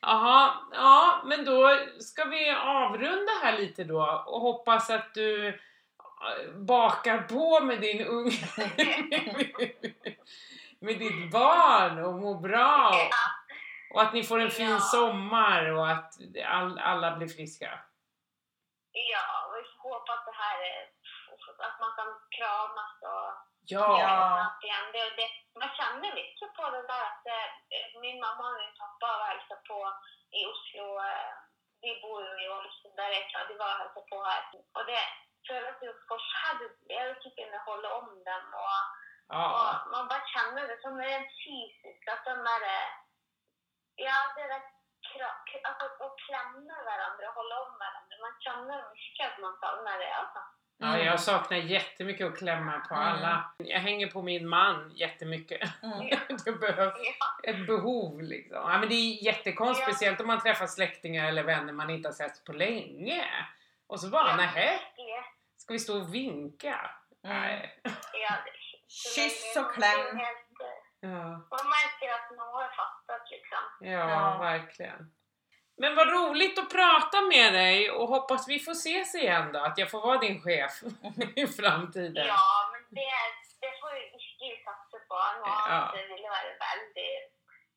[0.00, 5.54] Jaha, ja men då ska vi avrunda här lite då och hoppas att du äh,
[6.54, 8.48] bakar på med din unge
[10.80, 12.92] med ditt barn och mår bra
[13.94, 14.78] och, att ni får en fin Ja.
[14.80, 16.14] sommar och att
[16.46, 17.78] all, alla blir friska.
[18.92, 20.82] ja, vi hoppas att det här är,
[21.68, 22.06] att man kan
[22.38, 23.98] kramas och Ja!
[24.62, 24.76] Ja.
[24.92, 25.28] Det, det,
[25.60, 27.40] man känner mycket på det där att det,
[28.00, 29.78] min mamma och min pappa var hälsade på
[30.38, 30.86] i Oslo.
[31.10, 31.32] eh,
[31.84, 34.42] Vi bor ju i Ålesund, där är klart, de var och hälsade på här.
[34.76, 35.02] Och det
[35.48, 36.78] kändes ju förfärligt.
[36.98, 38.78] Jag fick inte hålla om dem och,
[39.28, 39.44] ja.
[39.84, 42.88] och man bara känner det som rent fysiskt att de är, eh,
[44.06, 44.62] ja det där
[45.10, 48.14] kra- k- alltså, att klämma varandra och hålla om varandra.
[48.26, 50.40] Man känner mycket att man saknar det alltså.
[50.82, 53.06] Ja, jag saknar jättemycket att klämma på Mm.
[53.08, 53.52] alla.
[53.58, 55.70] Jag hänger på min man jättemycket.
[55.82, 56.08] Mm.
[56.44, 56.94] Det behövs
[57.42, 58.56] ett behov liksom.
[58.70, 62.12] Ja, men det är jättekonstigt, speciellt om man träffar släktingar eller vänner man inte har
[62.14, 63.24] sett på länge.
[63.86, 64.36] Och så bara, Ja.
[64.36, 64.78] nähä,
[65.56, 66.90] ska vi stå och vinka?
[67.24, 67.40] Mm.
[67.40, 67.80] Nej.
[68.12, 68.34] Ja,
[69.14, 70.18] Kyss och kläm.
[71.00, 73.90] Ja, Man märker att någon har fattat liksom.
[73.92, 74.38] Ja.
[74.40, 75.12] verkligen.
[75.76, 79.78] Men vad roligt att prata med dig och hoppas vi får ses igen då, att
[79.78, 80.72] jag får vara din chef
[81.36, 82.26] i framtiden.
[82.26, 83.12] Ja, men det,
[83.60, 85.14] det får vi virkelig satsa på.
[85.40, 85.92] Noe Ja.
[85.96, 87.10] det ville være veldig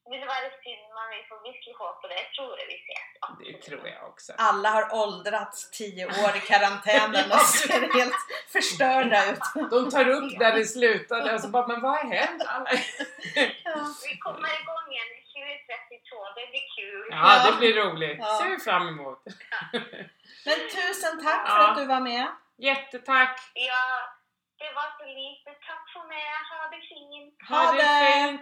[0.06, 2.16] det ville være synd, men vi får virkelig håpe det.
[2.24, 3.10] Jeg tror det vi ses.
[3.46, 4.34] Det tror jag också.
[4.38, 8.22] Alla har åldrats tio år i karantänen och ser helt
[8.56, 9.46] förstörda ut.
[9.74, 12.42] De tar upp där det slutade och så bara, men vad har hänt?
[12.48, 12.70] Alla...
[14.10, 16.16] Vi kommer igång igen i 2032.
[16.38, 16.46] Det
[17.16, 17.24] kul.
[17.46, 18.18] Ja, det blir roligt.
[18.20, 18.40] Ja.
[18.42, 19.24] ser vi fram emot.
[20.46, 21.72] Men tusen tack för Ja.
[21.72, 22.28] att du var med.
[22.58, 23.40] Jättetack!
[23.54, 23.86] Ja,
[24.58, 25.50] det var så lite.
[25.68, 26.24] Tack för mig.
[26.52, 27.50] Ha det fint.
[27.50, 28.28] Ha, Ha det det!
[28.30, 28.42] fint!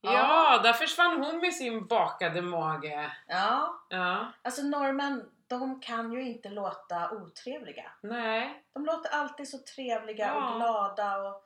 [0.00, 3.12] Ja, där försvann hon med sin bakade mage.
[3.26, 7.90] Ja, Ja, alltså norrmän, de kan ju inte låta otrevliga.
[8.00, 8.62] nej.
[8.74, 10.34] De låter alltid så trevliga Ja.
[10.50, 11.42] och glada och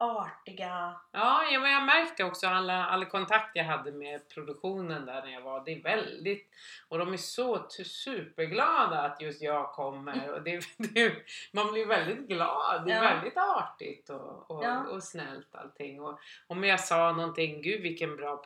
[0.00, 1.00] artiga.
[1.12, 5.32] Ja, ja, men jag märkte också alla, alla kontakt jag hade med produktionen där när
[5.32, 5.64] jag var.
[5.64, 6.50] Det är väldigt,
[6.88, 10.32] och de är så superglada att just jag kommer.
[10.32, 11.12] Och det, det,
[11.52, 12.84] man blir väldigt glad.
[12.86, 13.10] Det är Ja.
[13.10, 14.84] väldigt artigt och, och, Ja.
[14.86, 16.00] och snällt allting.
[16.02, 18.44] Och om jag sa någonting, gud vilken bra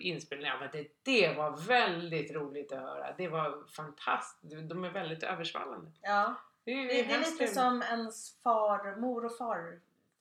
[0.00, 0.46] inspelning.
[0.46, 3.14] Ja, men det, det var väldigt roligt att höra.
[3.18, 4.68] Det var fantastiskt.
[4.68, 5.90] De är väldigt översvallande.
[6.02, 9.36] Ja, Det, är- det, det är lite som ens far, mor och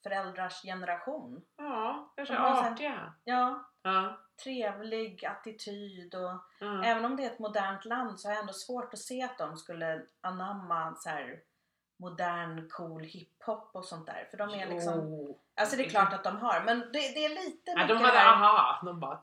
[0.09, 1.41] farföräldrars generation.
[1.57, 3.13] Ja, kanske så här- artiga.
[3.23, 6.83] Ja, Ja, trevlig attityd och ja.
[6.83, 9.37] även om det är ett modernt land så har jag ändå svårt att se att
[9.37, 11.39] de skulle anamma så här
[11.99, 14.27] modern cool hiphop och sånt där.
[14.31, 15.39] För de är liksom, Jo.
[15.61, 18.19] alltså det är klart att de har, men det, det är lite Ja, de hade
[18.21, 19.19] aha, de bara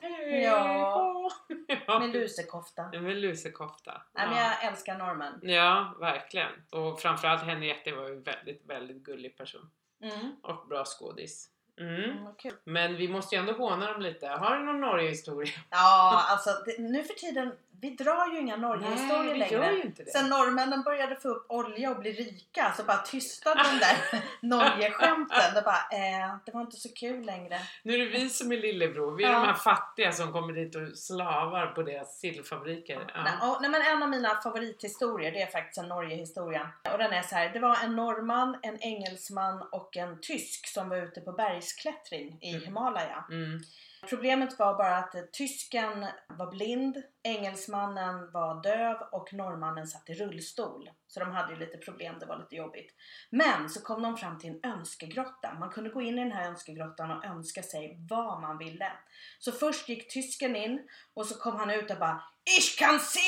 [1.86, 1.98] Ja.
[1.98, 2.88] med lusekofta.
[2.88, 4.02] Med lusekofta.
[4.12, 4.42] Nej men Ja.
[4.42, 5.38] jag älskar norrmän.
[5.42, 6.50] ja, verkligen.
[6.70, 9.70] Och framförallt Henriette var ju en väldigt, väldigt gullig person.
[10.02, 10.36] Mm.
[10.42, 11.48] Och bra skådis.
[11.80, 12.04] Mm.
[12.04, 12.54] Mm, vad kul.
[12.64, 14.26] Men vi måste ju ändå håna dem lite.
[14.26, 15.52] Har du någon Norge-historia?
[15.70, 19.92] Ja, alltså det, nu för tiden, vi drar ju inga Norgehistorier längre.
[20.12, 25.54] Sen norrmännen började få upp olja och bli rika så bara tystade de där Norge-skämten.
[25.54, 27.58] Det bara, eh, det var inte så kul längre.
[27.82, 29.16] Nu är det vi som är lillebror.
[29.16, 29.38] Vi är Ja.
[29.38, 32.98] de här fattiga som kommer dit och slavar på deras sillfabriker.
[32.98, 33.50] Nej, Ja.
[33.56, 36.70] och, nej, men en av mina favorithistorier det är faktiskt en Norge-historia.
[36.92, 37.48] Och den är så här.
[37.52, 42.50] Det var en norrman, en engelsman och en tysk som var ute på bergsklättring i
[42.50, 42.62] Mm.
[42.62, 43.24] Himalaya.
[43.30, 43.60] Mm.
[44.08, 50.90] Problemet var bara att tysken var blind, engelsmannen var döv och norrmannen satt i rullstol.
[51.06, 52.94] Så de hade ju lite problem, det var lite jobbigt.
[53.30, 55.54] Men så kom de fram till en önskegrotta.
[55.54, 58.92] Man kunde gå in i den här önskegrottan och önska sig vad man ville.
[59.38, 62.22] Så först gick tysken in och så kom han ut och bara
[62.58, 63.20] Ich kan se!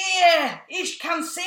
[0.69, 1.41] Ich kan se!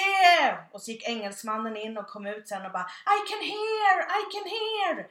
[0.72, 4.02] Och så gick engelsmannen in och kom ut sen och bara I can hear!
[4.20, 5.08] I can hear!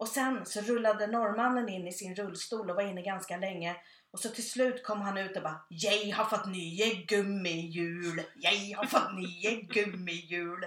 [0.00, 3.76] Och sen så rullade norrmannen in i sin rullstol och var inne ganska länge.
[4.10, 8.22] Och så till slut kom han ut och bara Jag har fått nya gummihjul!
[8.34, 10.66] Jag har fått nya gummihjul!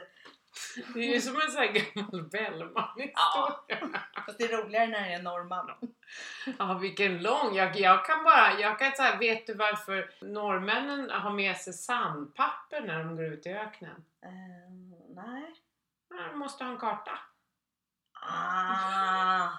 [0.94, 4.02] Det är ju som en sån här gammal Bellman-historia.
[4.26, 5.72] Fast det är roligare när det är norrman.
[6.60, 7.56] Ja, vilken lång.
[7.56, 12.82] Jag, jag kan bara, jag kan säga, vet du varför norrmännen har med sig sandpapper
[12.82, 14.06] när de går ut i öknen?
[14.24, 14.72] Eh,
[15.16, 15.56] nej.
[16.10, 17.20] Ja, De måste ha en karta.
[18.30, 19.50] Ah.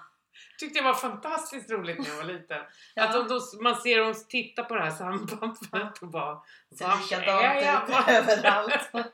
[0.59, 2.61] Tyckte jag var fantastiskt roligt när jag var liten.
[2.95, 3.03] Ja.
[3.03, 6.33] Att de, man ser dem titta på det här sandpappret och bara
[6.81, 8.89] "Vars är likadant jag?" överallt.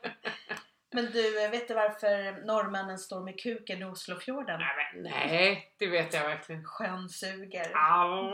[0.94, 4.60] Men du, vet du varför norrmännen står med kuken i Oslofjorden?
[4.60, 6.64] Nej, nej, det vet jag verkligen.
[6.64, 7.72] Sjönsuger.
[7.74, 8.24] Au.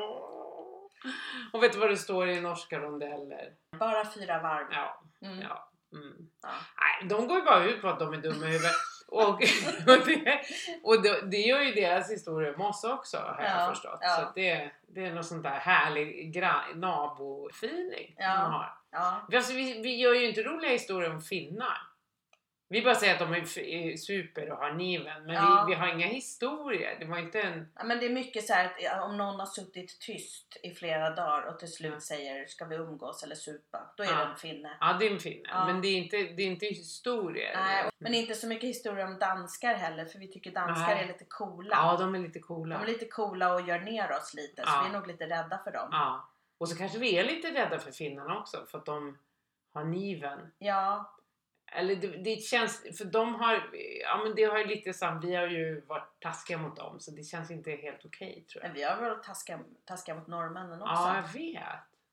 [1.53, 3.53] Och vet du vad det står i norska rondeller?
[3.79, 4.66] Bara fyra varv.
[4.71, 5.41] Ja, Mm.
[5.41, 5.71] ja.
[5.93, 6.12] Mm.
[6.43, 6.49] Ja.
[6.81, 8.73] Nej, de går ju bara ut på att de är dumma i huvudet.
[9.11, 9.29] Och,
[9.87, 10.41] och, det,
[10.83, 13.99] och det, det gör ju deras historia om oss också har Ja, jag förstått.
[14.01, 14.17] ja.
[14.17, 16.33] Så det, det är något sånt där härlig
[16.75, 18.35] nabo-feeling Ja.
[18.35, 18.73] de har.
[18.91, 19.27] Ja.
[19.37, 21.79] Alltså, vi, vi gör ju inte roliga historier om finnar.
[22.71, 25.64] Vi bara säger att de är, super och har niven men Ja.
[25.69, 26.97] vi, vi har inga historier.
[27.01, 27.73] Det var inte en...
[27.75, 31.11] Ja, men det är mycket så här att om någon har suttit tyst i flera
[31.11, 33.91] dagar och till slut säger ska vi umgås eller supa?
[33.97, 34.16] Då är Ja.
[34.16, 34.77] det en finne.
[34.81, 35.49] Ja, det är en finne.
[35.53, 35.66] Ja.
[35.66, 37.53] Men det är inte, det är inte historier.
[37.57, 41.05] Nej, men inte så mycket historia om danskar heller för vi tycker danskar Nej.
[41.05, 41.71] är lite coola.
[41.77, 42.75] Ja, de är lite coola.
[42.79, 45.61] De är lite coola och gör ner oss lite så vi är nog lite rädda
[45.64, 45.89] för dem.
[45.93, 46.29] Ja.
[46.59, 49.19] Och så kanske vi är lite rädda för finnarna också för att de
[49.75, 50.39] har niven.
[50.59, 51.14] Ja,
[51.73, 53.71] Eller det, det känns, för de har,
[54.03, 57.11] ja men det har ju lite sam, vi har ju varit taskiga mot dem så
[57.11, 58.69] det känns inte helt okej tror jag.
[58.69, 60.93] men vi har väl taskiga, taskiga mot norrmännen också.
[60.95, 61.62] Ja, jag vet.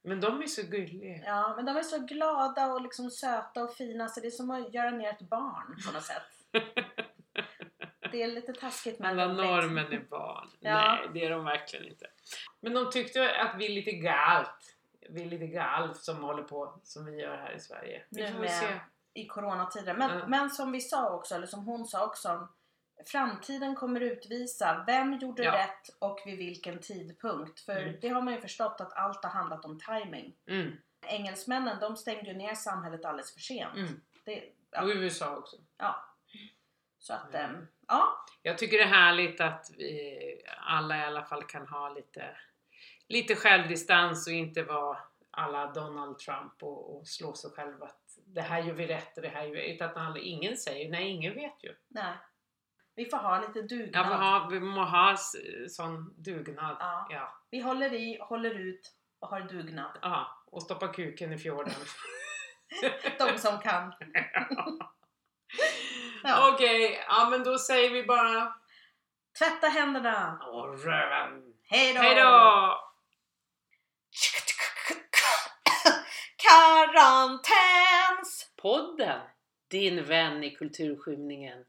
[0.04, 1.24] Men de är så gulliga.
[1.26, 4.52] Ja, men de är så glada och liksom söta och fina så det är som
[4.52, 6.22] att göra ner ett barn på något sätt.
[8.12, 9.38] Det är lite taskigt men Alla roligt.
[9.52, 10.50] norrmän är barn.
[10.60, 10.74] Ja.
[11.02, 12.08] Nej, det är de verkligen inte.
[12.60, 14.76] Men de tyckte att vi är lite galt.
[15.10, 18.04] Vi är lite galt som håller på som vi gör här i Sverige.
[18.10, 18.68] Vi får väl med- se.
[19.16, 19.94] I coronatider.
[19.94, 20.28] Men, Ja.
[20.28, 22.48] men som vi sa också, eller som hon sa också,
[23.06, 25.54] framtiden kommer utvisa vem gjorde Ja.
[25.54, 27.60] rätt och vid vilken tidpunkt.
[27.60, 27.96] För Mm.
[28.02, 30.36] det har man ju förstått att allt har handlat om timing.
[30.48, 30.72] Mm,
[31.08, 33.76] Engelsmännen de stängde ju ner samhället alldeles för sent.
[33.78, 34.02] mm.
[34.26, 35.56] Det, Och ja, USA också.
[35.78, 36.06] ja.
[37.00, 37.56] Så att, Mm.
[37.56, 38.26] ehm, ja.
[38.42, 42.38] Jag tycker det är härligt att vi alla i alla fall kan ha lite,
[43.08, 44.98] lite självdistans och inte vara
[45.32, 49.22] alla Donald Trump och, och slå sig själv att det här gör vi rätt och
[49.24, 51.76] det här gör vi utan att alla, ingen säger, nej ingen vet ju.
[51.88, 52.14] Nej.
[52.96, 54.08] Vi får ha lite Ja, dugnad.
[54.08, 55.16] vi, har, vi må ha
[55.70, 56.78] sån dugnad.
[56.80, 57.08] Ja.
[57.10, 57.34] Ja.
[57.52, 59.98] Vi håller i, håller ut och har dugnad.
[60.02, 60.44] ja.
[60.52, 61.74] Och stoppa kuken i fjorden.
[63.20, 63.94] De som kan.
[66.24, 66.54] Ja.
[66.54, 68.54] Okej, ja men då säger vi bara
[69.40, 70.40] Tvätta händerna.
[70.52, 71.54] Åh, röven.
[71.70, 72.80] Hej då!
[76.46, 77.46] Karantänspodden!
[78.26, 78.54] Karantäns!
[78.62, 79.22] Podden,
[79.68, 81.66] din vän i kulturskymningen.